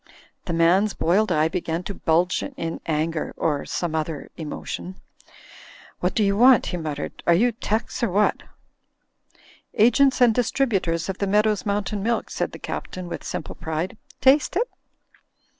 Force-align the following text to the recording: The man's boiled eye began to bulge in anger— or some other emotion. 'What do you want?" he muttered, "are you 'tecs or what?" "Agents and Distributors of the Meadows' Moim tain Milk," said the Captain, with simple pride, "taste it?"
The 0.45 0.53
man's 0.53 0.95
boiled 0.95 1.31
eye 1.31 1.47
began 1.47 1.83
to 1.83 1.93
bulge 1.93 2.41
in 2.41 2.81
anger— 2.87 3.35
or 3.37 3.65
some 3.67 3.93
other 3.93 4.31
emotion. 4.35 4.95
'What 5.99 6.15
do 6.15 6.23
you 6.23 6.35
want?" 6.35 6.65
he 6.65 6.77
muttered, 6.77 7.21
"are 7.27 7.35
you 7.35 7.51
'tecs 7.51 8.01
or 8.01 8.09
what?" 8.09 8.41
"Agents 9.75 10.19
and 10.19 10.33
Distributors 10.33 11.07
of 11.07 11.19
the 11.19 11.27
Meadows' 11.27 11.67
Moim 11.67 11.85
tain 11.85 12.01
Milk," 12.01 12.31
said 12.31 12.51
the 12.51 12.57
Captain, 12.57 13.07
with 13.09 13.23
simple 13.23 13.53
pride, 13.53 13.95
"taste 14.21 14.55
it?" 14.55 14.67